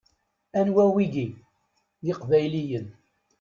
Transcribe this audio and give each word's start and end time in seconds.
Anwa 0.59 0.83
wigi? 0.93 1.25
D 2.03 2.05
iqbayliyen! 2.11 2.87